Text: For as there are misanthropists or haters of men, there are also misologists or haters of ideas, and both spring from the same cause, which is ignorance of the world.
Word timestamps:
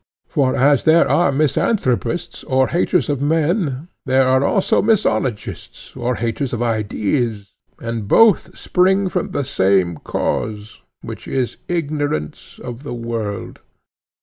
For 0.25 0.55
as 0.55 0.83
there 0.83 1.07
are 1.07 1.31
misanthropists 1.31 2.43
or 2.45 2.69
haters 2.69 3.07
of 3.07 3.21
men, 3.21 3.87
there 4.07 4.27
are 4.27 4.43
also 4.43 4.81
misologists 4.81 5.95
or 5.95 6.15
haters 6.15 6.53
of 6.53 6.61
ideas, 6.63 7.53
and 7.79 8.07
both 8.07 8.57
spring 8.57 9.09
from 9.09 9.29
the 9.29 9.43
same 9.43 9.97
cause, 9.97 10.81
which 11.03 11.27
is 11.27 11.57
ignorance 11.69 12.57
of 12.63 12.81
the 12.81 12.95
world. 12.95 13.59